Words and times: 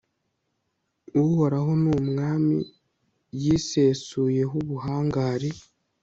uhoraho 1.23 1.71
ni 1.81 1.89
umwami, 1.97 2.57
yisesuyeho 3.41 4.53
ubuhangare 4.63 5.49